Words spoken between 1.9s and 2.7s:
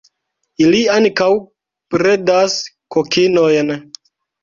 bredas